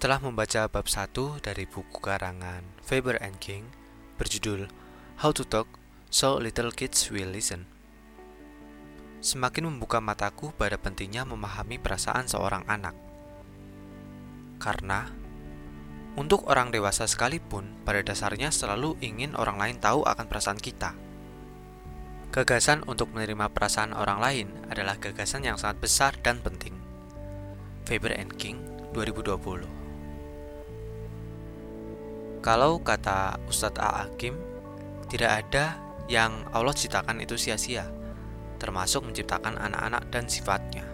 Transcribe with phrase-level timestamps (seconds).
[0.00, 3.68] Setelah membaca bab 1 dari buku karangan Faber and King
[4.16, 4.64] berjudul
[5.20, 5.68] How to Talk
[6.08, 7.68] So Little Kids Will Listen,
[9.20, 12.96] semakin membuka mataku pada pentingnya memahami perasaan seorang anak.
[14.56, 15.04] Karena
[16.16, 20.96] untuk orang dewasa sekalipun, pada dasarnya selalu ingin orang lain tahu akan perasaan kita.
[22.32, 26.72] Gagasan untuk menerima perasaan orang lain adalah gagasan yang sangat besar dan penting.
[27.84, 28.64] Faber and King
[28.96, 29.79] 2020
[32.40, 34.08] kalau kata Ustadz A.
[34.08, 34.32] Hakim,
[35.12, 35.76] tidak ada
[36.08, 37.84] yang Allah ciptakan itu sia-sia,
[38.56, 40.88] termasuk menciptakan anak-anak dan sifatnya.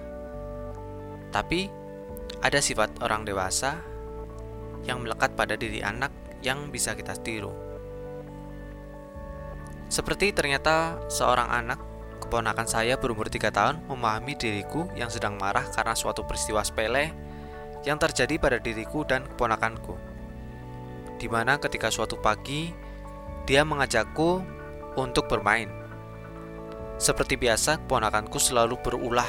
[1.31, 1.71] Tapi,
[2.43, 3.79] ada sifat orang dewasa
[4.91, 6.11] yang melekat pada diri anak
[6.43, 7.55] yang bisa kita tiru.
[9.87, 11.79] Seperti ternyata seorang anak,
[12.27, 17.15] keponakan saya berumur 3 tahun memahami diriku yang sedang marah karena suatu peristiwa sepele
[17.87, 20.16] yang terjadi pada diriku dan keponakanku
[21.17, 22.73] di mana ketika suatu pagi
[23.49, 24.43] dia mengajakku
[24.97, 25.71] untuk bermain.
[26.97, 29.29] Seperti biasa, keponakanku selalu berulah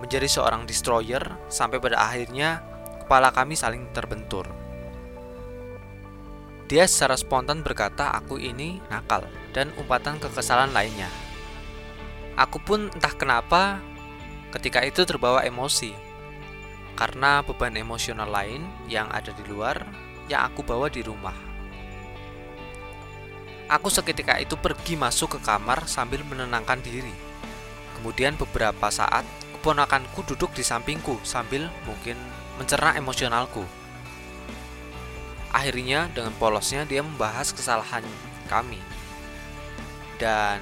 [0.00, 2.64] menjadi seorang destroyer sampai pada akhirnya
[3.04, 4.48] kepala kami saling terbentur.
[6.66, 11.06] Dia secara spontan berkata aku ini nakal dan umpatan kekesalan lainnya.
[12.40, 13.76] Aku pun entah kenapa
[14.56, 15.92] ketika itu terbawa emosi
[16.96, 19.84] karena beban emosional lain yang ada di luar
[20.30, 21.34] yang aku bawa di rumah.
[23.72, 27.14] Aku seketika itu pergi masuk ke kamar sambil menenangkan diri.
[27.96, 29.24] Kemudian beberapa saat,
[29.56, 32.18] keponakanku duduk di sampingku sambil mungkin
[32.60, 33.64] mencerna emosionalku.
[35.54, 38.04] Akhirnya dengan polosnya dia membahas kesalahan
[38.50, 38.80] kami.
[40.20, 40.60] Dan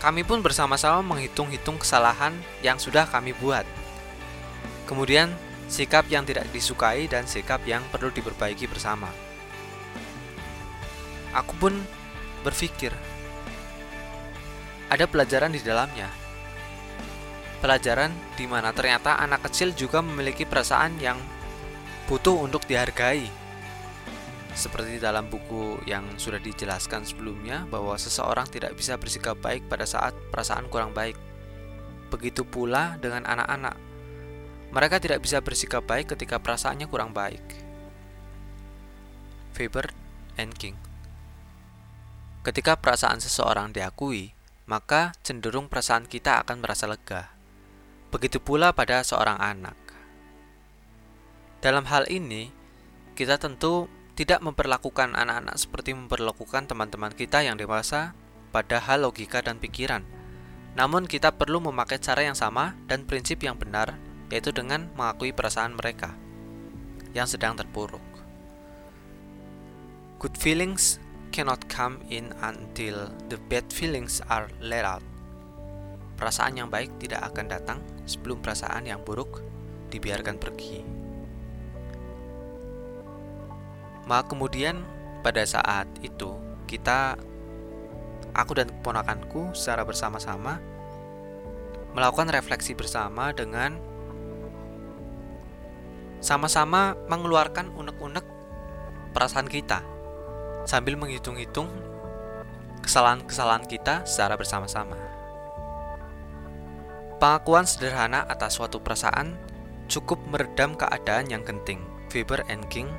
[0.00, 2.32] kami pun bersama-sama menghitung-hitung kesalahan
[2.64, 3.62] yang sudah kami buat.
[4.88, 5.30] Kemudian
[5.72, 9.08] sikap yang tidak disukai, dan sikap yang perlu diperbaiki bersama.
[11.32, 11.72] Aku pun
[12.44, 12.92] berpikir,
[14.92, 16.12] ada pelajaran di dalamnya.
[17.64, 21.16] Pelajaran di mana ternyata anak kecil juga memiliki perasaan yang
[22.04, 23.24] butuh untuk dihargai.
[24.52, 30.12] Seperti dalam buku yang sudah dijelaskan sebelumnya, bahwa seseorang tidak bisa bersikap baik pada saat
[30.28, 31.16] perasaan kurang baik.
[32.12, 33.91] Begitu pula dengan anak-anak
[34.72, 37.44] mereka tidak bisa bersikap baik ketika perasaannya kurang baik.
[39.52, 39.92] Faber
[40.40, 40.80] and King
[42.42, 44.32] Ketika perasaan seseorang diakui,
[44.66, 47.30] maka cenderung perasaan kita akan merasa lega.
[48.10, 49.76] Begitu pula pada seorang anak.
[51.62, 52.50] Dalam hal ini,
[53.14, 53.86] kita tentu
[54.18, 58.16] tidak memperlakukan anak-anak seperti memperlakukan teman-teman kita yang dewasa
[58.50, 60.02] pada hal logika dan pikiran.
[60.74, 63.96] Namun kita perlu memakai cara yang sama dan prinsip yang benar
[64.32, 66.16] yaitu dengan mengakui perasaan mereka
[67.12, 68.00] yang sedang terpuruk.
[70.16, 70.96] Good feelings
[71.28, 75.04] cannot come in until the bad feelings are let out.
[76.16, 77.78] Perasaan yang baik tidak akan datang
[78.08, 79.44] sebelum perasaan yang buruk
[79.92, 80.80] dibiarkan pergi.
[84.08, 84.80] Maka kemudian
[85.20, 86.32] pada saat itu
[86.64, 87.20] kita
[88.32, 90.56] aku dan keponakanku secara bersama-sama
[91.92, 93.91] melakukan refleksi bersama dengan
[96.22, 98.22] sama-sama mengeluarkan unek-unek
[99.10, 99.82] perasaan kita
[100.62, 101.66] sambil menghitung-hitung
[102.80, 104.94] kesalahan-kesalahan kita secara bersama-sama.
[107.18, 109.34] Pengakuan sederhana atas suatu perasaan
[109.90, 111.82] cukup meredam keadaan yang genting.
[112.12, 112.92] Faber and King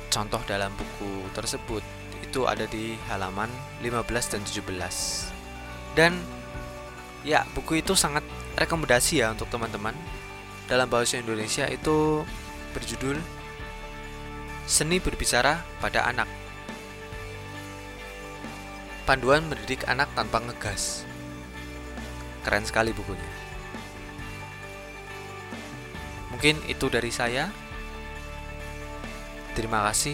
[0.10, 1.84] Contoh dalam buku tersebut
[2.26, 3.52] itu ada di halaman
[3.86, 5.30] 15 dan 17.
[5.94, 6.18] Dan
[7.24, 8.24] ya, buku itu sangat
[8.56, 9.96] rekomendasi ya untuk teman-teman
[10.70, 12.24] dalam bahasa Indonesia itu
[12.78, 13.18] berjudul
[14.70, 16.30] Seni Berbicara pada Anak.
[19.10, 21.02] Panduan mendidik anak tanpa ngegas.
[22.46, 23.26] Keren sekali bukunya.
[26.30, 27.50] Mungkin itu dari saya.
[29.58, 30.14] Terima kasih.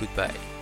[0.00, 0.59] Goodbye.